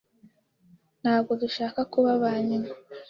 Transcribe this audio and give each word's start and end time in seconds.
Ntabwo 1.01 1.31
dushaka 1.41 1.79
kuba 1.91 2.09
aba 2.15 2.29
nyuma. 2.47 2.71